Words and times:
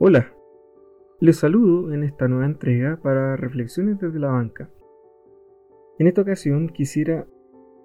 Hola, 0.00 0.34
les 1.20 1.36
saludo 1.36 1.94
en 1.94 2.02
esta 2.02 2.26
nueva 2.26 2.46
entrega 2.46 2.98
para 3.00 3.36
Reflexiones 3.36 4.00
desde 4.00 4.18
la 4.18 4.32
banca. 4.32 4.68
En 6.00 6.08
esta 6.08 6.22
ocasión 6.22 6.68
quisiera 6.68 7.28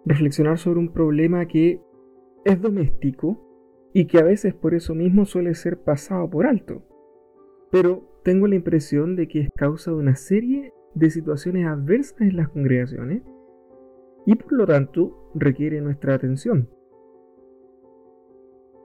reflexionar 0.05 0.57
sobre 0.57 0.79
un 0.79 0.91
problema 0.91 1.45
que 1.45 1.79
es 2.45 2.59
doméstico 2.59 3.91
y 3.93 4.07
que 4.07 4.17
a 4.17 4.23
veces 4.23 4.55
por 4.55 4.73
eso 4.73 4.95
mismo 4.95 5.25
suele 5.25 5.53
ser 5.53 5.83
pasado 5.83 6.27
por 6.27 6.47
alto. 6.47 6.81
Pero 7.69 8.21
tengo 8.23 8.47
la 8.47 8.55
impresión 8.55 9.15
de 9.15 9.27
que 9.27 9.41
es 9.41 9.49
causa 9.55 9.91
de 9.91 9.97
una 9.97 10.15
serie 10.15 10.73
de 10.95 11.11
situaciones 11.11 11.67
adversas 11.67 12.21
en 12.21 12.37
las 12.37 12.49
congregaciones 12.49 13.21
y 14.25 14.33
por 14.33 14.51
lo 14.53 14.65
tanto 14.65 15.29
requiere 15.35 15.79
nuestra 15.79 16.15
atención. 16.15 16.69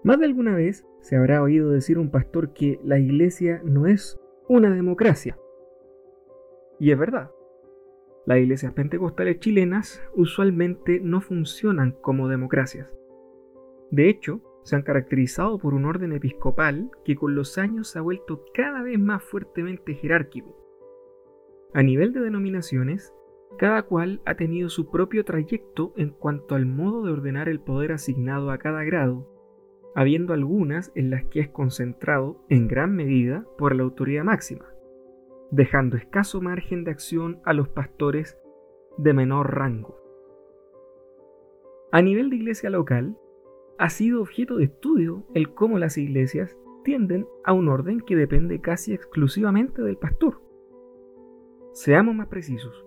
Más 0.05 0.19
de 0.19 0.27
alguna 0.27 0.55
vez 0.55 0.87
se 1.01 1.17
habrá 1.17 1.43
oído 1.43 1.71
decir 1.71 1.99
un 1.99 2.11
pastor 2.11 2.53
que 2.53 2.79
la 2.85 2.99
iglesia 2.99 3.63
no 3.65 3.87
es 3.87 4.21
una 4.49 4.69
democracia. 4.69 5.39
Y 6.79 6.91
es 6.91 6.99
verdad. 6.99 7.31
Las 8.27 8.39
iglesias 8.39 8.75
pentecostales 8.75 9.41
chilenas 9.41 10.03
usualmente 10.15 11.01
no 11.01 11.23
funcionan 11.23 11.93
como 12.03 12.29
democracias. 12.29 12.87
De 13.91 14.11
hecho, 14.11 14.43
se 14.63 14.77
han 14.77 14.83
caracterizado 14.83 15.59
por 15.59 15.73
un 15.73 15.87
orden 15.87 16.13
episcopal 16.13 16.91
que 17.07 17.17
con 17.17 17.35
los 17.35 17.57
años 17.57 17.89
se 17.89 17.99
ha 17.99 18.03
vuelto 18.03 18.45
cada 18.53 18.83
vez 18.83 18.99
más 18.99 19.23
fuertemente 19.23 19.95
jerárquico. 19.95 20.55
A 21.73 21.83
nivel 21.83 22.13
de 22.13 22.21
denominaciones, 22.21 23.15
cada 23.57 23.85
cual 23.85 24.21
ha 24.27 24.35
tenido 24.35 24.69
su 24.69 24.91
propio 24.91 25.25
trayecto 25.25 25.95
en 25.97 26.11
cuanto 26.11 26.57
al 26.57 26.67
modo 26.67 27.05
de 27.05 27.13
ordenar 27.13 27.49
el 27.49 27.61
poder 27.61 27.93
asignado 27.93 28.51
a 28.51 28.59
cada 28.59 28.85
grado, 28.85 29.34
habiendo 29.95 30.33
algunas 30.33 30.93
en 30.95 31.11
las 31.11 31.25
que 31.25 31.41
es 31.41 31.49
concentrado 31.49 32.45
en 32.49 32.67
gran 32.69 32.95
medida 32.95 33.47
por 33.57 33.75
la 33.75 33.85
autoridad 33.85 34.25
máxima, 34.25 34.67
dejando 35.51 35.97
escaso 35.97 36.41
margen 36.41 36.85
de 36.85 36.91
acción 36.91 37.41
a 37.45 37.53
los 37.53 37.69
pastores 37.69 38.39
de 38.99 39.13
menor 39.13 39.55
rango. 39.55 40.01
A 41.93 42.03
nivel 42.03 42.29
de 42.29 42.37
iglesia 42.37 42.71
local, 42.71 43.17
ha 43.79 43.89
sido 43.89 44.21
objeto 44.21 44.57
de 44.57 44.65
estudio 44.65 45.25
el 45.35 45.53
cómo 45.55 45.79
las 45.79 45.97
iglesias 45.97 46.57
tienden 46.85 47.27
a 47.45 47.53
un 47.53 47.69
orden 47.69 48.01
que 48.01 48.17
depende 48.17 48.61
casi 48.61 48.93
exclusivamente 48.93 49.83
del 49.83 49.97
pastor. 49.97 50.41
Seamos 51.73 52.15
más 52.15 52.29
precisos. 52.29 52.85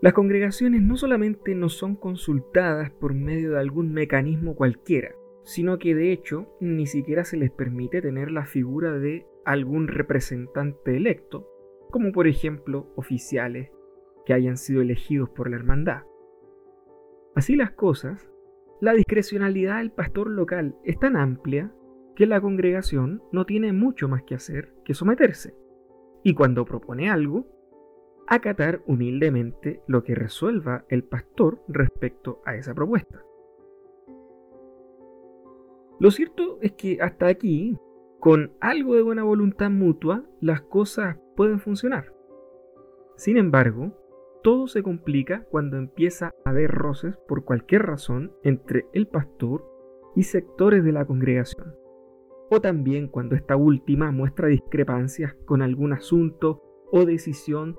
Las 0.00 0.12
congregaciones 0.12 0.82
no 0.82 0.96
solamente 0.96 1.54
no 1.54 1.68
son 1.68 1.96
consultadas 1.96 2.90
por 2.90 3.14
medio 3.14 3.52
de 3.52 3.60
algún 3.60 3.92
mecanismo 3.92 4.54
cualquiera, 4.54 5.14
sino 5.44 5.78
que 5.78 5.94
de 5.94 6.12
hecho 6.12 6.48
ni 6.60 6.86
siquiera 6.86 7.24
se 7.24 7.36
les 7.36 7.50
permite 7.50 8.02
tener 8.02 8.30
la 8.30 8.46
figura 8.46 8.92
de 8.98 9.26
algún 9.44 9.88
representante 9.88 10.96
electo, 10.96 11.48
como 11.90 12.12
por 12.12 12.26
ejemplo 12.26 12.92
oficiales 12.96 13.70
que 14.24 14.32
hayan 14.32 14.56
sido 14.56 14.80
elegidos 14.80 15.28
por 15.30 15.50
la 15.50 15.56
hermandad. 15.56 16.02
Así 17.34 17.56
las 17.56 17.72
cosas, 17.72 18.30
la 18.80 18.94
discrecionalidad 18.94 19.78
del 19.78 19.92
pastor 19.92 20.30
local 20.30 20.76
es 20.84 20.98
tan 20.98 21.16
amplia 21.16 21.72
que 22.16 22.26
la 22.26 22.40
congregación 22.40 23.22
no 23.32 23.44
tiene 23.44 23.72
mucho 23.72 24.08
más 24.08 24.22
que 24.22 24.34
hacer 24.34 24.72
que 24.84 24.94
someterse. 24.94 25.54
Y 26.22 26.34
cuando 26.34 26.64
propone 26.64 27.10
algo, 27.10 27.46
acatar 28.26 28.82
humildemente 28.86 29.80
lo 29.86 30.04
que 30.04 30.14
resuelva 30.14 30.84
el 30.88 31.04
pastor 31.04 31.60
respecto 31.68 32.40
a 32.46 32.54
esa 32.54 32.74
propuesta. 32.74 33.22
Lo 36.04 36.10
cierto 36.10 36.58
es 36.60 36.72
que 36.72 36.98
hasta 37.00 37.28
aquí, 37.28 37.78
con 38.20 38.52
algo 38.60 38.94
de 38.94 39.00
buena 39.00 39.22
voluntad 39.22 39.70
mutua, 39.70 40.22
las 40.38 40.60
cosas 40.60 41.16
pueden 41.34 41.60
funcionar. 41.60 42.12
Sin 43.16 43.38
embargo, 43.38 43.96
todo 44.42 44.66
se 44.66 44.82
complica 44.82 45.46
cuando 45.50 45.78
empieza 45.78 46.34
a 46.44 46.50
haber 46.50 46.70
roces 46.70 47.16
por 47.26 47.46
cualquier 47.46 47.86
razón 47.86 48.34
entre 48.42 48.84
el 48.92 49.08
pastor 49.08 49.66
y 50.14 50.24
sectores 50.24 50.84
de 50.84 50.92
la 50.92 51.06
congregación. 51.06 51.74
O 52.50 52.60
también 52.60 53.08
cuando 53.08 53.34
esta 53.34 53.56
última 53.56 54.10
muestra 54.10 54.48
discrepancias 54.48 55.32
con 55.46 55.62
algún 55.62 55.94
asunto 55.94 56.60
o 56.92 57.06
decisión 57.06 57.78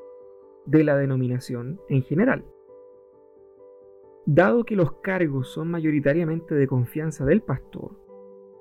de 0.66 0.84
la 0.84 0.98
denominación 0.98 1.80
en 1.90 2.02
general. 2.02 2.44
Dado 4.26 4.64
que 4.64 4.76
los 4.76 4.94
cargos 5.02 5.50
son 5.50 5.70
mayoritariamente 5.70 6.56
de 6.56 6.66
confianza 6.66 7.24
del 7.24 7.44
pastor, 7.44 8.04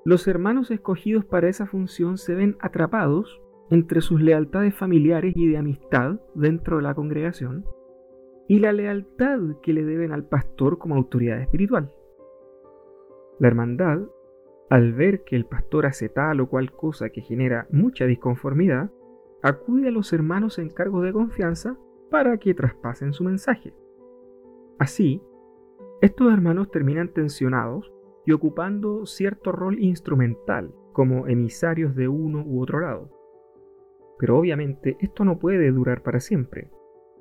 los 0.05 0.27
hermanos 0.27 0.69
escogidos 0.69 1.25
para 1.25 1.49
esa 1.49 1.65
función 1.65 2.19
se 2.19 2.35
ven 2.35 2.57
atrapados 2.59 3.41
entre 3.71 4.01
sus 4.01 4.21
lealtades 4.21 4.75
familiares 4.75 5.33
y 5.35 5.47
de 5.47 5.57
amistad 5.57 6.19
dentro 6.35 6.77
de 6.77 6.83
la 6.83 6.93
congregación 6.93 7.65
y 8.47 8.59
la 8.59 8.71
lealtad 8.71 9.39
que 9.63 9.73
le 9.73 9.83
deben 9.83 10.11
al 10.11 10.27
pastor 10.27 10.77
como 10.77 10.93
autoridad 10.93 11.41
espiritual. 11.41 11.91
La 13.39 13.47
hermandad, 13.47 14.03
al 14.69 14.93
ver 14.93 15.23
que 15.23 15.35
el 15.35 15.47
pastor 15.47 15.87
hace 15.87 16.07
tal 16.07 16.39
o 16.39 16.49
cual 16.49 16.71
cosa 16.71 17.09
que 17.09 17.21
genera 17.21 17.67
mucha 17.71 18.05
disconformidad, 18.05 18.91
acude 19.41 19.87
a 19.87 19.91
los 19.91 20.13
hermanos 20.13 20.59
en 20.59 20.69
cargos 20.69 21.03
de 21.03 21.13
confianza 21.13 21.79
para 22.11 22.37
que 22.37 22.53
traspasen 22.53 23.11
su 23.11 23.23
mensaje. 23.23 23.73
Así, 24.77 25.23
estos 26.01 26.31
hermanos 26.31 26.69
terminan 26.69 27.07
tensionados 27.07 27.91
y 28.25 28.31
ocupando 28.31 29.05
cierto 29.05 29.51
rol 29.51 29.79
instrumental 29.79 30.73
como 30.93 31.27
emisarios 31.27 31.95
de 31.95 32.07
uno 32.07 32.43
u 32.45 32.61
otro 32.61 32.79
lado. 32.79 33.09
Pero 34.17 34.37
obviamente 34.37 34.97
esto 34.99 35.25
no 35.25 35.39
puede 35.39 35.71
durar 35.71 36.01
para 36.01 36.19
siempre, 36.19 36.69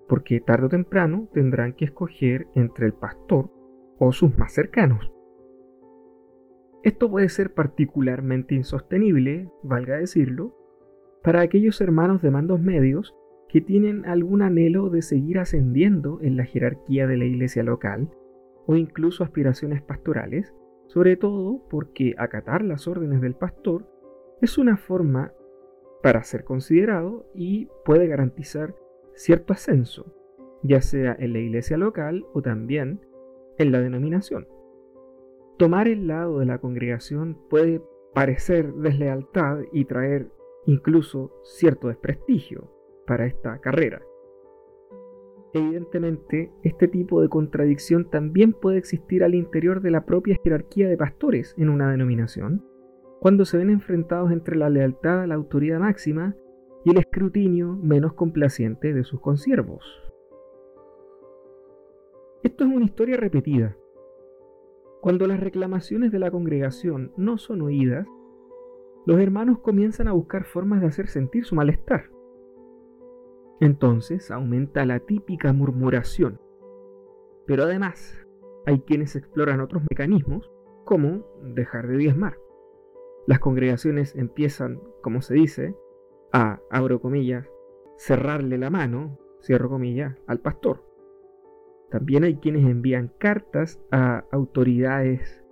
porque 0.09 0.41
tarde 0.41 0.67
o 0.67 0.69
temprano 0.69 1.29
tendrán 1.33 1.73
que 1.73 1.85
escoger 1.85 2.47
entre 2.55 2.87
el 2.87 2.93
pastor 2.93 3.51
o 3.99 4.13
sus 4.13 4.37
más 4.39 4.53
cercanos. 4.53 5.11
Esto 6.83 7.11
puede 7.11 7.29
ser 7.31 7.55
particularmente 7.55 8.55
insostenible, 8.55 9.51
valga 9.63 9.97
decirlo, 9.97 10.55
para 11.23 11.41
aquellos 11.41 11.81
hermanos 11.81 12.21
de 12.21 12.31
mandos 12.31 12.61
medios 12.61 13.15
que 13.49 13.63
tienen 13.63 14.05
algún 14.05 14.43
anhelo 14.43 14.91
de 14.91 15.01
seguir 15.01 15.39
ascendiendo 15.39 16.19
en 16.21 16.37
la 16.37 16.45
jerarquía 16.45 17.07
de 17.07 17.17
la 17.17 17.25
iglesia 17.25 17.63
local 17.63 18.11
o 18.67 18.77
incluso 18.77 19.25
aspiraciones 19.25 19.81
pastorales, 19.81 20.55
sobre 20.87 21.17
todo 21.17 21.67
porque 21.69 22.15
acatar 22.19 22.62
las 22.62 22.87
órdenes 22.87 23.21
del 23.21 23.34
pastor 23.34 23.87
es 24.41 24.59
una 24.59 24.77
forma 24.77 25.33
para 26.03 26.22
ser 26.22 26.45
considerado 26.45 27.27
y 27.34 27.69
puede 27.84 28.06
garantizar 28.06 28.75
cierto 29.15 29.53
ascenso, 29.53 30.15
ya 30.62 30.83
sea 30.83 31.17
en 31.19 31.33
la 31.33 31.39
iglesia 31.39 31.77
local 31.77 32.27
o 32.34 32.43
también 32.43 33.00
en 33.59 33.73
la 33.73 33.81
denominación. 33.81 34.47
Tomar 35.56 35.89
el 35.89 36.06
lado 36.06 36.41
de 36.41 36.47
la 36.47 36.59
congregación 36.59 37.39
puede 37.49 37.81
parecer 38.12 38.73
deslealtad 38.75 39.61
y 39.73 39.84
traer 39.84 40.28
incluso 40.67 41.33
cierto 41.43 41.89
desprestigio 41.89 42.71
para 43.06 43.27
esta 43.27 43.59
carrera. 43.61 44.03
Evidentemente, 45.55 46.51
este 46.65 46.89
tipo 46.89 47.23
de 47.23 47.29
contradicción 47.29 48.11
también 48.11 48.53
puede 48.53 48.77
existir 48.77 49.23
al 49.23 49.37
interior 49.37 49.81
de 49.81 49.93
la 49.93 50.05
propia 50.05 50.37
jerarquía 50.43 50.89
de 50.89 50.97
pastores 50.97 51.55
en 51.57 51.69
una 51.69 51.93
denominación, 51.93 52.65
cuando 53.21 53.45
se 53.45 53.59
ven 53.59 53.71
enfrentados 53.71 54.33
entre 54.33 54.57
la 54.57 54.69
lealtad 54.69 55.23
a 55.23 55.27
la 55.29 55.37
autoridad 55.37 55.79
máxima 55.79 56.35
y 56.85 56.91
el 56.91 56.99
escrutinio 56.99 57.79
menos 57.81 58.15
complaciente 58.15 58.93
de 58.93 59.05
sus 59.05 59.21
consiervos. 59.21 59.85
Esto 62.43 62.65
es 62.65 62.71
una 62.71 62.85
historia 62.85 63.17
repetida. 63.17 63.77
Cuando 65.01 65.29
las 65.29 65.39
reclamaciones 65.39 66.11
de 66.11 66.19
la 66.19 66.33
congregación 66.33 67.13
no 67.17 67.39
son 67.39 67.63
oídas, 67.63 68.09
los 69.07 69.21
hermanos 69.21 69.61
comienzan 69.61 70.09
a 70.09 70.13
buscar 70.13 70.45
formas 70.45 70.81
de 70.81 70.89
hacer 70.89 71.07
sentir 71.07 71.45
su 71.45 71.55
malestar. 71.55 72.13
Entonces 73.61 74.31
aumenta 74.31 74.85
la 74.85 75.01
típica 75.01 75.53
murmuración. 75.53 76.41
Pero 77.47 77.65
además, 77.65 78.27
hay 78.67 78.81
quienes 78.81 79.17
exploran 79.17 79.61
otros 79.61 79.83
mecanismos, 79.91 80.51
como 80.85 81.27
dejar 81.43 81.87
de 81.89 81.97
diezmar. 81.97 82.39
Las 83.27 83.39
congregaciones 83.39 84.15
empiezan, 84.17 84.81
como 85.03 85.23
se 85.23 85.35
dice, 85.35 85.75
a, 86.33 86.61
abro 86.71 87.01
comillas, 87.01 87.47
cerrarle 87.97 88.59
la 88.59 88.71
mano, 88.71 89.19
cierro 89.41 89.69
comillas, 89.69 90.17
al 90.27 90.41
pastor. 90.41 90.83
También 91.91 92.25
hay 92.25 92.37
quienes 92.37 92.65
envían 92.65 93.12
cartas 93.19 93.81
a 93.91 94.25
autoridades 94.33 95.45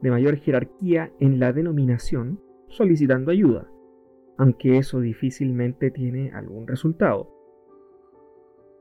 de 0.00 0.10
mayor 0.10 0.36
jerarquía 0.36 1.12
en 1.18 1.40
la 1.40 1.52
denominación 1.52 2.40
solicitando 2.68 3.30
ayuda, 3.30 3.68
aunque 4.36 4.78
eso 4.78 5.00
difícilmente 5.00 5.90
tiene 5.90 6.30
algún 6.30 6.66
resultado. 6.66 7.37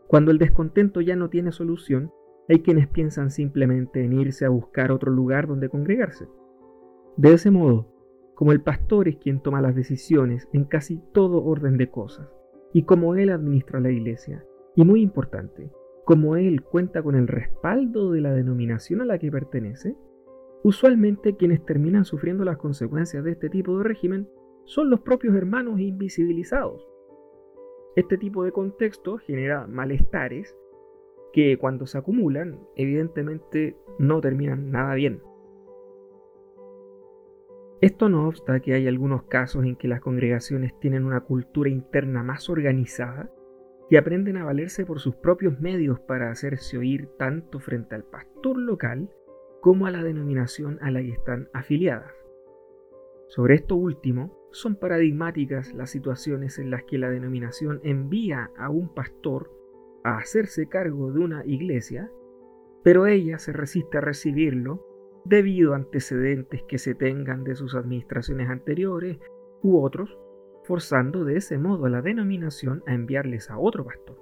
Cuando 0.07 0.31
el 0.31 0.37
descontento 0.37 1.01
ya 1.01 1.15
no 1.15 1.29
tiene 1.29 1.51
solución, 1.51 2.11
hay 2.47 2.59
quienes 2.59 2.87
piensan 2.87 3.29
simplemente 3.29 4.03
en 4.03 4.13
irse 4.13 4.45
a 4.45 4.49
buscar 4.49 4.91
otro 4.91 5.11
lugar 5.11 5.47
donde 5.47 5.69
congregarse. 5.69 6.27
De 7.17 7.33
ese 7.33 7.51
modo, 7.51 7.87
como 8.33 8.51
el 8.51 8.61
pastor 8.61 9.07
es 9.07 9.17
quien 9.17 9.41
toma 9.41 9.61
las 9.61 9.75
decisiones 9.75 10.47
en 10.53 10.63
casi 10.63 11.01
todo 11.11 11.43
orden 11.43 11.77
de 11.77 11.89
cosas, 11.89 12.29
y 12.71 12.83
como 12.83 13.15
él 13.15 13.31
administra 13.31 13.79
la 13.79 13.89
iglesia, 13.89 14.45
y 14.75 14.85
muy 14.85 15.01
importante, 15.01 15.71
como 16.05 16.37
él 16.37 16.61
cuenta 16.61 17.03
con 17.03 17.15
el 17.15 17.27
respaldo 17.27 18.11
de 18.11 18.21
la 18.21 18.31
denominación 18.31 19.01
a 19.01 19.05
la 19.05 19.19
que 19.19 19.29
pertenece, 19.29 19.97
usualmente 20.63 21.35
quienes 21.35 21.65
terminan 21.65 22.05
sufriendo 22.05 22.45
las 22.45 22.57
consecuencias 22.57 23.25
de 23.25 23.31
este 23.31 23.49
tipo 23.49 23.77
de 23.77 23.83
régimen 23.83 24.29
son 24.63 24.89
los 24.89 25.01
propios 25.01 25.35
hermanos 25.35 25.79
invisibilizados. 25.79 26.87
Este 27.97 28.15
tipo 28.15 28.43
de 28.43 28.51
contexto 28.51 29.17
genera 29.17 29.65
malestares 29.65 30.55
que 31.33 31.57
cuando 31.57 31.87
se 31.87 31.97
acumulan 31.97 32.59
evidentemente 32.75 33.75
no 33.97 34.21
terminan 34.21 34.69
nada 34.69 34.93
bien. 34.93 35.23
Esto 37.81 38.07
no 38.07 38.27
obsta 38.27 38.59
que 38.59 38.75
hay 38.75 38.87
algunos 38.87 39.23
casos 39.23 39.65
en 39.65 39.75
que 39.75 39.87
las 39.87 39.99
congregaciones 39.99 40.79
tienen 40.79 41.05
una 41.05 41.21
cultura 41.21 41.71
interna 41.71 42.21
más 42.21 42.51
organizada 42.51 43.31
y 43.89 43.95
aprenden 43.95 44.37
a 44.37 44.45
valerse 44.45 44.85
por 44.85 44.99
sus 44.99 45.15
propios 45.15 45.59
medios 45.59 45.99
para 45.99 46.29
hacerse 46.29 46.77
oír 46.77 47.09
tanto 47.17 47.59
frente 47.59 47.95
al 47.95 48.03
pastor 48.03 48.59
local 48.59 49.09
como 49.59 49.87
a 49.87 49.91
la 49.91 50.03
denominación 50.03 50.77
a 50.83 50.91
la 50.91 51.01
que 51.01 51.13
están 51.13 51.49
afiliadas. 51.51 52.13
Sobre 53.27 53.55
esto 53.55 53.75
último, 53.75 54.36
son 54.51 54.75
paradigmáticas 54.75 55.73
las 55.73 55.89
situaciones 55.89 56.59
en 56.59 56.71
las 56.71 56.83
que 56.83 56.97
la 56.97 57.09
denominación 57.09 57.79
envía 57.83 58.51
a 58.57 58.69
un 58.69 58.93
pastor 58.93 59.51
a 60.03 60.17
hacerse 60.17 60.67
cargo 60.67 61.11
de 61.11 61.19
una 61.19 61.45
iglesia, 61.45 62.11
pero 62.83 63.07
ella 63.07 63.39
se 63.39 63.53
resiste 63.53 63.97
a 63.97 64.01
recibirlo 64.01 64.85
debido 65.25 65.73
a 65.73 65.77
antecedentes 65.77 66.63
que 66.63 66.77
se 66.77 66.95
tengan 66.95 67.43
de 67.43 67.55
sus 67.55 67.75
administraciones 67.75 68.49
anteriores 68.49 69.17
u 69.61 69.81
otros, 69.81 70.17
forzando 70.63 71.25
de 71.25 71.37
ese 71.37 71.57
modo 71.57 71.85
a 71.85 71.89
la 71.89 72.01
denominación 72.01 72.83
a 72.87 72.93
enviarles 72.93 73.49
a 73.49 73.59
otro 73.59 73.85
pastor. 73.85 74.17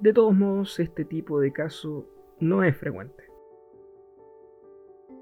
De 0.00 0.12
todos 0.12 0.34
modos, 0.34 0.78
este 0.78 1.04
tipo 1.04 1.40
de 1.40 1.52
caso 1.52 2.06
no 2.38 2.62
es 2.62 2.76
frecuente. 2.76 3.24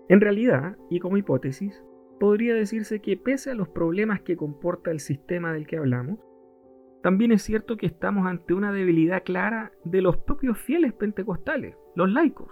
En 0.08 0.20
realidad, 0.20 0.76
y 0.90 1.00
como 1.00 1.16
hipótesis, 1.16 1.82
podría 2.18 2.54
decirse 2.54 3.00
que 3.00 3.16
pese 3.16 3.50
a 3.50 3.54
los 3.54 3.68
problemas 3.68 4.20
que 4.22 4.36
comporta 4.36 4.90
el 4.90 5.00
sistema 5.00 5.52
del 5.52 5.66
que 5.66 5.76
hablamos, 5.76 6.18
también 7.02 7.32
es 7.32 7.42
cierto 7.42 7.76
que 7.76 7.86
estamos 7.86 8.26
ante 8.26 8.54
una 8.54 8.72
debilidad 8.72 9.22
clara 9.22 9.72
de 9.84 10.00
los 10.00 10.16
propios 10.16 10.58
fieles 10.58 10.92
pentecostales, 10.92 11.76
los 11.94 12.10
laicos. 12.10 12.50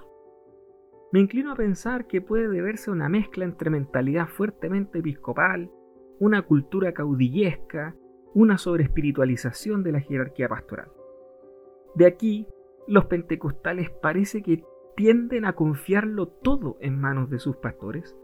Me 1.13 1.21
inclino 1.21 1.53
a 1.53 1.57
pensar 1.57 2.07
que 2.07 2.21
puede 2.21 2.49
deberse 2.49 2.91
a 2.91 2.93
una 2.93 3.09
mezcla 3.09 3.45
entre 3.45 3.71
mentalidad 3.71 4.29
fuertemente 4.29 4.99
episcopal, 4.99 5.71
una 6.21 6.43
cultura 6.43 6.93
caudillesca, 6.93 7.97
una 8.35 8.59
sobreespiritualización 8.59 9.83
de 9.83 9.93
la 9.93 10.01
jerarquía 10.01 10.49
pastoral. 10.49 10.89
De 11.95 12.07
aquí, 12.07 12.47
los 12.87 13.07
pentecostales 13.07 13.91
parece 13.91 14.43
que 14.43 14.65
tienden 14.97 15.45
a 15.45 15.55
confiarlo 15.55 16.29
todo 16.29 16.77
en 16.81 17.01
manos 17.01 17.31
de 17.31 17.39
sus 17.39 17.57
pastores 17.57 18.17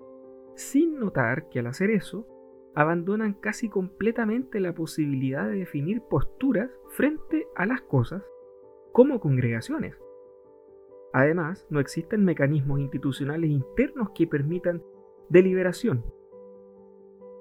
sin 0.55 0.99
notar 0.99 1.49
que 1.49 1.61
al 1.61 1.67
hacer 1.67 1.91
eso, 1.91 2.26
abandonan 2.75 3.35
casi 3.35 3.69
completamente 3.69 4.61
la 4.61 4.75
posibilidad 4.75 5.49
de 5.49 5.58
definir 5.58 6.02
posturas 6.02 6.70
frente 6.91 7.47
a 7.56 7.67
las 7.67 7.82
cosas 7.82 8.23
como 8.93 9.20
congregaciones. 9.20 9.97
Además, 11.12 11.67
no 11.70 11.81
existen 11.81 12.25
mecanismos 12.25 12.81
institucionales 12.81 13.50
internos 13.50 14.11
que 14.14 14.26
permitan 14.26 14.82
deliberación. 15.29 16.05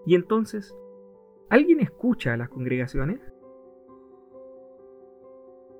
Y 0.05 0.15
entonces, 0.15 0.75
¿alguien 1.49 1.79
escucha 1.79 2.33
a 2.33 2.37
las 2.37 2.49
congregaciones? 2.49 3.19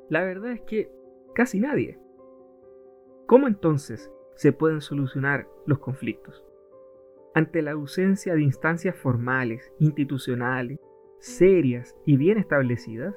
La 0.09 0.23
verdad 0.23 0.51
es 0.51 0.61
que 0.61 0.91
casi 1.33 1.59
nadie. 1.59 1.99
¿Cómo 3.25 3.47
entonces 3.47 4.11
se 4.35 4.51
pueden 4.51 4.81
solucionar 4.81 5.47
los 5.65 5.79
conflictos? 5.79 6.48
Ante 7.35 7.61
la 7.61 7.71
ausencia 7.71 8.33
de 8.33 8.41
instancias 8.41 8.95
formales, 8.95 9.71
institucionales, 9.79 10.79
serias 11.19 11.95
y 12.05 12.17
bien 12.17 12.37
establecidas, 12.37 13.15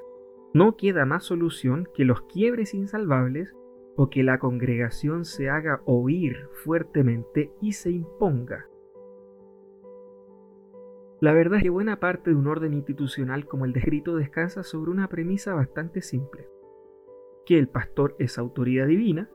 no 0.52 0.76
queda 0.76 1.06
más 1.06 1.24
solución 1.24 1.88
que 1.94 2.04
los 2.04 2.22
quiebres 2.22 2.74
insalvables 2.74 3.54
o 3.96 4.10
que 4.10 4.22
la 4.22 4.38
congregación 4.38 5.24
se 5.24 5.48
haga 5.48 5.80
oír 5.86 6.48
fuertemente 6.64 7.52
y 7.60 7.72
se 7.72 7.90
imponga. 7.90 8.66
La 11.20 11.32
verdad 11.32 11.58
es 11.58 11.62
que 11.62 11.70
buena 11.70 12.00
parte 12.00 12.30
de 12.30 12.36
un 12.36 12.48
orden 12.48 12.74
institucional 12.74 13.46
como 13.46 13.64
el 13.64 13.72
descrito 13.72 14.16
descansa 14.16 14.62
sobre 14.62 14.90
una 14.90 15.08
premisa 15.08 15.54
bastante 15.54 16.02
simple, 16.02 16.48
que 17.46 17.58
el 17.58 17.68
pastor 17.68 18.16
es 18.18 18.38
autoridad 18.38 18.88
divina, 18.88 19.30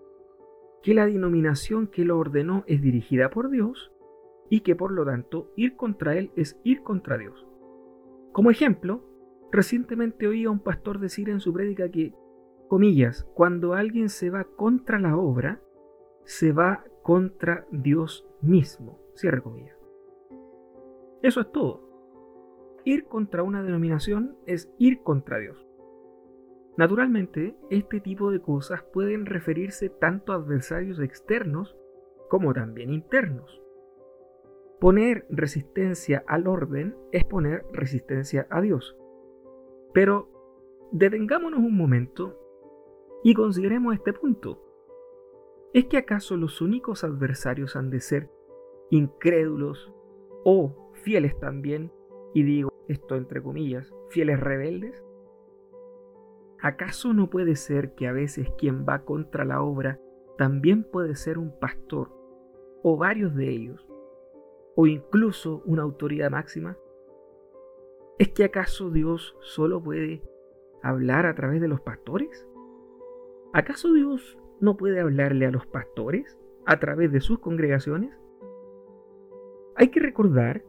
que 0.83 0.94
la 0.94 1.06
denominación 1.06 1.88
que 1.88 2.03
lo 2.03 2.19
ordenó 2.19 2.63
es 2.68 2.81
dirigida 2.81 3.30
por 3.30 3.50
Dios 3.50 3.91
y 4.49 4.61
que 4.61 4.75
por 4.75 4.91
lo 4.91 5.05
tanto 5.05 5.51
ir 5.55 5.75
contra 5.75 6.15
él 6.15 6.31
es 6.35 6.59
ir 6.63 6.81
contra 6.83 7.17
Dios. 7.17 7.45
Como 8.31 8.51
ejemplo, 8.51 9.03
recientemente 9.51 10.27
oí 10.27 10.45
a 10.45 10.51
un 10.51 10.59
pastor 10.59 10.99
decir 10.99 11.29
en 11.29 11.39
su 11.39 11.53
prédica 11.53 11.89
que, 11.89 12.13
comillas, 12.67 13.23
cuando 13.33 13.73
alguien 13.73 14.09
se 14.09 14.29
va 14.29 14.44
contra 14.44 14.99
la 14.99 15.17
obra, 15.17 15.61
se 16.23 16.51
va 16.51 16.83
contra 17.03 17.65
Dios 17.71 18.27
mismo. 18.41 18.99
Cierre 19.15 19.41
comillas. 19.41 19.77
Eso 21.21 21.41
es 21.41 21.51
todo. 21.51 21.81
Ir 22.85 23.05
contra 23.05 23.44
una 23.44 23.63
denominación 23.63 24.38
es 24.45 24.71
ir 24.77 25.01
contra 25.01 25.39
Dios. 25.39 25.65
Naturalmente, 26.77 27.57
este 27.71 27.99
tipo 27.99 28.29
de 28.29 28.39
cosas 28.39 28.83
pueden 28.94 29.25
referirse 29.25 29.89
tanto 29.89 30.31
a 30.31 30.35
adversarios 30.35 30.99
externos 30.99 31.75
como 32.29 32.53
también 32.53 32.94
internos. 32.94 33.61
Poner 34.79 35.25
resistencia 35.29 36.24
al 36.27 36.47
orden 36.47 36.95
es 37.12 37.24
poner 37.24 37.65
resistencia 37.74 38.45
a 38.51 38.62
Dios. 38.62 38.95
Pero 39.91 40.29
detengámonos 40.91 41.59
un 41.59 41.75
momento 41.75 42.39
y 43.24 43.33
consideremos 43.33 43.95
este 43.95 44.13
punto. 44.13 44.62
¿Es 45.74 45.85
que 45.85 45.97
acaso 45.97 46.38
los 46.38 46.62
únicos 46.62 47.03
adversarios 47.03 47.75
han 47.75 47.89
de 47.89 48.01
ser 48.01 48.29
incrédulos 48.91 49.91
o 50.44 50.91
fieles 50.94 51.38
también, 51.39 51.91
y 52.33 52.44
digo 52.44 52.71
esto 52.88 53.15
entre 53.15 53.41
comillas, 53.41 53.91
fieles 54.09 54.39
rebeldes? 54.39 55.03
¿Acaso 56.59 57.13
no 57.13 57.31
puede 57.31 57.56
ser 57.56 57.95
que 57.95 58.07
a 58.07 58.11
veces 58.11 58.47
quien 58.57 58.85
va 58.87 58.99
contra 59.06 59.44
la 59.44 59.61
obra 59.61 59.99
también 60.37 60.83
puede 60.83 61.16
ser 61.16 61.40
un 61.40 61.57
pastor 61.59 62.11
o 62.83 62.95
varios 62.95 63.35
de 63.35 63.49
ellos? 63.49 63.87
O 64.79 64.85
incluso 64.85 65.63
una 65.65 65.81
autoridad 65.81 66.29
máxima? 66.29 66.77
¿Es 68.19 68.29
que 68.29 68.43
acaso 68.43 68.91
Dios 68.91 69.35
solo 69.41 69.81
puede 69.81 70.21
hablar 70.83 71.25
a 71.25 71.33
través 71.33 71.59
de 71.59 71.67
los 71.67 71.81
pastores? 71.81 72.47
¿Acaso 73.53 73.91
Dios 73.91 74.37
no 74.61 74.77
puede 74.77 74.99
hablarle 74.99 75.47
a 75.47 75.51
los 75.51 75.65
pastores 75.65 76.37
a 76.67 76.79
través 76.79 77.11
de 77.11 77.21
sus 77.21 77.39
congregaciones? 77.39 78.15
Hay 79.75 79.89
que 79.89 79.99
recordar 79.99 80.63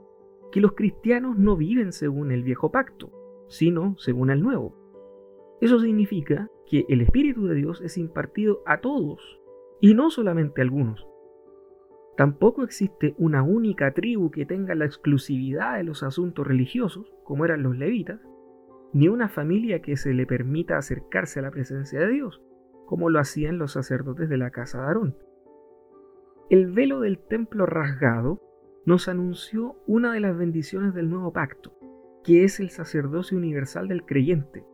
que 0.52 0.62
los 0.62 0.72
cristianos 0.72 1.36
no 1.36 1.58
viven 1.58 1.92
según 1.92 2.32
el 2.32 2.42
viejo 2.42 2.70
pacto, 2.70 3.10
sino 3.48 3.94
según 3.98 4.30
el 4.30 4.42
nuevo. 4.42 4.74
Eso 5.60 5.80
significa 5.80 6.50
que 6.66 6.86
el 6.88 7.02
Espíritu 7.02 7.46
de 7.46 7.56
Dios 7.56 7.82
es 7.82 7.98
impartido 7.98 8.62
a 8.64 8.80
todos, 8.80 9.42
y 9.82 9.92
no 9.92 10.10
solamente 10.10 10.62
a 10.62 10.64
algunos. 10.64 11.06
Tampoco 12.18 12.64
existe 12.64 13.14
una 13.16 13.44
única 13.44 13.92
tribu 13.92 14.32
que 14.32 14.44
tenga 14.44 14.75
la 14.75 14.87
exclusividad 14.87 15.76
de 15.76 15.84
los 15.84 16.02
asuntos 16.02 16.44
religiosos, 16.44 17.14
como 17.22 17.44
eran 17.44 17.62
los 17.62 17.76
levitas, 17.76 18.18
ni 18.92 19.06
una 19.06 19.28
familia 19.28 19.82
que 19.82 19.96
se 19.96 20.12
le 20.12 20.26
permita 20.26 20.76
acercarse 20.76 21.38
a 21.38 21.42
la 21.42 21.52
presencia 21.52 22.00
de 22.00 22.08
Dios, 22.08 22.42
como 22.87 23.08
lo 23.08 23.20
hacían 23.20 23.58
los 23.58 23.70
sacerdotes 23.70 24.28
de 24.28 24.37
la 24.37 24.50
casa 24.50 24.80
de 24.80 24.87
Aarón. 24.88 25.16
El 26.50 26.72
velo 26.72 26.98
del 26.98 27.20
templo 27.20 27.66
rasgado 27.66 28.42
nos 28.84 29.06
anunció 29.06 29.76
una 29.87 30.12
de 30.12 30.18
las 30.18 30.37
bendiciones 30.37 30.94
del 30.94 31.10
nuevo 31.10 31.32
pacto, 31.32 31.78
que 32.25 32.42
es 32.42 32.58
el 32.58 32.70
sacerdocio 32.70 33.38
universal 33.38 33.87
del 33.87 34.04
creyente, 34.04 34.64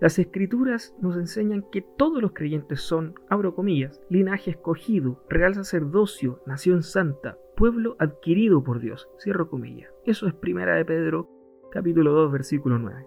las 0.00 0.18
escrituras 0.18 0.96
nos 1.02 1.16
enseñan 1.16 1.62
que 1.70 1.82
todos 1.82 2.22
los 2.22 2.32
creyentes 2.32 2.80
son, 2.80 3.14
abro 3.28 3.54
comillas, 3.54 4.00
linaje 4.08 4.52
escogido, 4.52 5.22
real 5.28 5.54
sacerdocio, 5.54 6.40
nación 6.46 6.82
santa, 6.82 7.36
pueblo 7.54 7.96
adquirido 7.98 8.64
por 8.64 8.80
Dios, 8.80 9.10
cierro 9.18 9.50
comillas. 9.50 9.92
Eso 10.06 10.26
es 10.26 10.32
primera 10.32 10.74
de 10.74 10.86
Pedro, 10.86 11.28
capítulo 11.70 12.12
2, 12.12 12.32
versículo 12.32 12.78
9. 12.78 13.06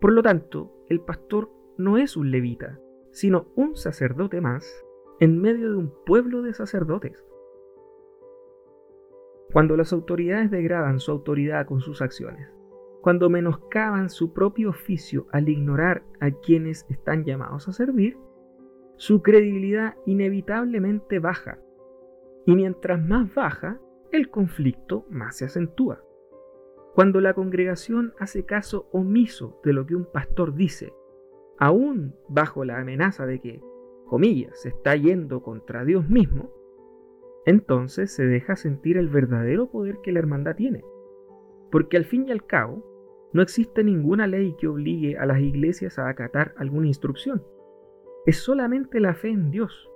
Por 0.00 0.14
lo 0.14 0.22
tanto, 0.22 0.72
el 0.88 1.00
pastor 1.00 1.50
no 1.76 1.98
es 1.98 2.16
un 2.16 2.30
levita, 2.30 2.80
sino 3.10 3.48
un 3.54 3.76
sacerdote 3.76 4.40
más 4.40 4.86
en 5.20 5.38
medio 5.38 5.70
de 5.70 5.76
un 5.76 5.92
pueblo 6.06 6.40
de 6.40 6.54
sacerdotes. 6.54 7.22
Cuando 9.52 9.76
las 9.76 9.92
autoridades 9.92 10.50
degradan 10.50 10.98
su 10.98 11.10
autoridad 11.10 11.66
con 11.66 11.80
sus 11.80 12.00
acciones, 12.00 12.57
cuando 13.08 13.30
menoscaban 13.30 14.10
su 14.10 14.34
propio 14.34 14.68
oficio 14.68 15.28
al 15.32 15.48
ignorar 15.48 16.02
a 16.20 16.30
quienes 16.30 16.84
están 16.90 17.24
llamados 17.24 17.66
a 17.66 17.72
servir, 17.72 18.18
su 18.96 19.22
credibilidad 19.22 19.96
inevitablemente 20.04 21.18
baja. 21.18 21.58
Y 22.44 22.54
mientras 22.54 23.00
más 23.00 23.34
baja, 23.34 23.80
el 24.12 24.28
conflicto 24.28 25.06
más 25.08 25.38
se 25.38 25.46
acentúa. 25.46 26.04
Cuando 26.94 27.22
la 27.22 27.32
congregación 27.32 28.12
hace 28.18 28.44
caso 28.44 28.90
omiso 28.92 29.58
de 29.64 29.72
lo 29.72 29.86
que 29.86 29.94
un 29.94 30.04
pastor 30.04 30.54
dice, 30.54 30.92
aún 31.58 32.14
bajo 32.28 32.66
la 32.66 32.78
amenaza 32.78 33.24
de 33.24 33.40
que, 33.40 33.62
comillas, 34.04 34.60
se 34.60 34.68
está 34.68 34.94
yendo 34.96 35.42
contra 35.42 35.86
Dios 35.86 36.06
mismo, 36.10 36.52
entonces 37.46 38.12
se 38.12 38.26
deja 38.26 38.54
sentir 38.54 38.98
el 38.98 39.08
verdadero 39.08 39.70
poder 39.70 39.96
que 40.02 40.12
la 40.12 40.18
hermandad 40.18 40.56
tiene. 40.56 40.84
Porque 41.70 41.96
al 41.96 42.04
fin 42.04 42.28
y 42.28 42.32
al 42.32 42.44
cabo, 42.44 42.87
no 43.32 43.42
existe 43.42 43.84
ninguna 43.84 44.26
ley 44.26 44.54
que 44.58 44.68
obligue 44.68 45.18
a 45.18 45.26
las 45.26 45.40
iglesias 45.40 45.98
a 45.98 46.08
acatar 46.08 46.54
alguna 46.56 46.86
instrucción. 46.86 47.42
Es 48.26 48.38
solamente 48.38 49.00
la 49.00 49.14
fe 49.14 49.28
en 49.28 49.50
Dios 49.50 49.90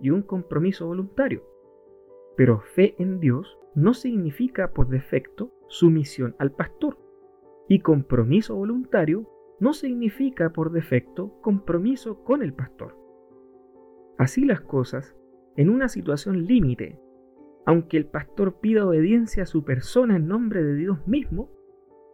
y 0.00 0.10
un 0.10 0.22
compromiso 0.22 0.86
voluntario. 0.86 1.44
Pero 2.36 2.60
fe 2.60 2.94
en 2.98 3.20
Dios 3.20 3.58
no 3.74 3.92
significa 3.92 4.72
por 4.72 4.88
defecto 4.88 5.52
sumisión 5.68 6.34
al 6.38 6.52
pastor. 6.52 6.98
Y 7.68 7.80
compromiso 7.80 8.56
voluntario 8.56 9.28
no 9.60 9.74
significa 9.74 10.50
por 10.50 10.72
defecto 10.72 11.38
compromiso 11.42 12.24
con 12.24 12.42
el 12.42 12.54
pastor. 12.54 12.96
Así 14.16 14.44
las 14.44 14.62
cosas, 14.62 15.16
en 15.56 15.68
una 15.68 15.88
situación 15.88 16.46
límite, 16.46 16.98
aunque 17.66 17.98
el 17.98 18.06
pastor 18.06 18.58
pida 18.60 18.86
obediencia 18.86 19.42
a 19.42 19.46
su 19.46 19.64
persona 19.64 20.16
en 20.16 20.28
nombre 20.28 20.64
de 20.64 20.74
Dios 20.74 21.06
mismo, 21.06 21.50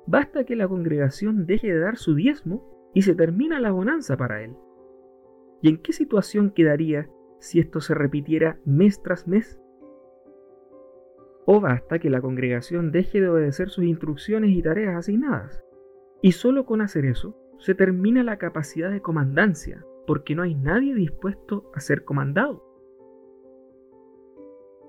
basta 0.07 0.45
que 0.45 0.57
la 0.57 0.69
congregación 0.69 1.47
deje 1.47 1.73
de 1.73 1.81
dar 1.81 1.97
su 1.97 2.15
diezmo 2.15 2.91
y 2.95 3.03
se 3.03 3.15
termina 3.15 3.61
la 3.61 3.73
bonanza 3.73 4.17
para 4.17 4.43
él. 4.43 4.55
¿Y 5.63 5.69
en 5.69 5.79
qué 5.79 5.93
situación 5.93 6.51
quedaría 6.51 7.09
si 7.39 7.61
esto 7.61 7.81
se 7.81 7.95
repitiera 7.95 8.59
mes 8.65 9.03
tras 9.03 9.27
mes? 9.27 9.61
O 11.45 11.61
basta 11.61 11.99
que 11.99 12.11
la 12.11 12.21
congregación 12.21 12.93
deje 12.93 13.21
de 13.21 13.29
obedecer 13.29 13.69
sus 13.69 13.85
instrucciones 13.85 14.51
y 14.51 14.63
tareas 14.63 14.97
asignadas. 14.97 15.63
Y 16.23 16.33
solo 16.33 16.67
con 16.67 16.81
hacer 16.81 17.05
eso 17.05 17.37
se 17.59 17.75
termina 17.75 18.23
la 18.23 18.39
capacidad 18.39 18.91
de 18.91 19.01
comandancia, 19.01 19.85
porque 20.07 20.35
no 20.35 20.43
hay 20.43 20.55
nadie 20.55 20.95
dispuesto 20.95 21.71
a 21.75 21.81
ser 21.81 22.05
comandado. 22.05 22.65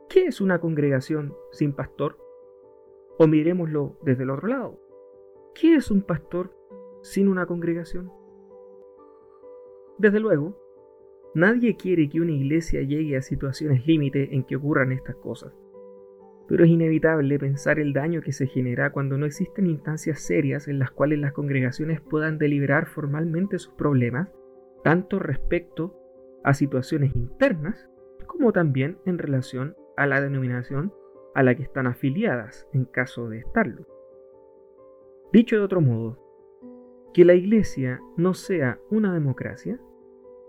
¿Qué 0.09 0.25
es 0.25 0.41
una 0.41 0.59
congregación 0.59 1.33
sin 1.51 1.73
pastor? 1.73 2.17
O 3.19 3.27
miremoslo 3.27 3.99
desde 4.03 4.23
el 4.23 4.29
otro 4.29 4.47
lado. 4.47 4.86
¿Qué 5.59 5.73
es 5.73 5.89
un 5.89 6.03
pastor 6.03 6.51
sin 7.01 7.27
una 7.27 7.47
congregación? 7.47 8.11
Desde 9.97 10.19
luego, 10.19 10.55
nadie 11.33 11.75
quiere 11.75 12.07
que 12.09 12.21
una 12.21 12.31
iglesia 12.31 12.83
llegue 12.83 13.17
a 13.17 13.23
situaciones 13.23 13.87
límite 13.87 14.35
en 14.35 14.43
que 14.43 14.55
ocurran 14.55 14.91
estas 14.91 15.15
cosas. 15.15 15.51
Pero 16.47 16.63
es 16.63 16.69
inevitable 16.69 17.39
pensar 17.39 17.79
el 17.79 17.91
daño 17.91 18.21
que 18.21 18.33
se 18.33 18.45
genera 18.45 18.91
cuando 18.91 19.17
no 19.17 19.25
existen 19.25 19.65
instancias 19.65 20.21
serias 20.21 20.67
en 20.67 20.77
las 20.77 20.91
cuales 20.91 21.17
las 21.17 21.33
congregaciones 21.33 22.01
puedan 22.01 22.37
deliberar 22.37 22.85
formalmente 22.85 23.57
sus 23.57 23.73
problemas, 23.73 24.29
tanto 24.83 25.17
respecto 25.17 25.99
a 26.43 26.53
situaciones 26.53 27.15
internas 27.15 27.89
como 28.27 28.51
también 28.51 28.99
en 29.07 29.17
relación 29.17 29.75
a 29.95 30.05
la 30.05 30.21
denominación 30.21 30.93
a 31.33 31.41
la 31.41 31.55
que 31.55 31.63
están 31.63 31.87
afiliadas 31.87 32.67
en 32.73 32.85
caso 32.85 33.27
de 33.27 33.39
estarlo. 33.39 33.96
Dicho 35.31 35.57
de 35.57 35.63
otro 35.63 35.81
modo, 35.81 36.17
que 37.13 37.25
la 37.25 37.33
Iglesia 37.33 37.99
no 38.15 38.33
sea 38.33 38.79
una 38.89 39.13
democracia 39.13 39.79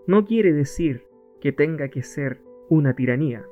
no 0.07 0.25
quiere 0.25 0.53
decir 0.53 1.07
que 1.39 1.51
tenga 1.51 1.89
que 1.89 2.01
ser 2.01 2.41
una 2.69 2.95
tiranía, 2.95 3.45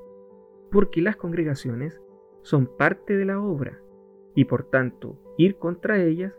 porque 0.72 1.02
las 1.02 1.16
congregaciones 1.16 2.02
son 2.42 2.66
parte 2.66 3.16
de 3.16 3.26
la 3.26 3.42
obra 3.42 3.82
y 4.34 4.46
por 4.46 4.64
tanto 4.64 5.18
ir 5.38 5.58
contra 5.58 6.04
ellas 6.04 6.34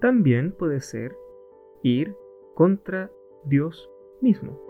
también 0.00 0.52
puede 0.52 0.80
ser 0.80 1.16
ir 1.82 2.14
contra 2.54 3.10
Dios 3.44 3.90
mismo. 4.20 4.60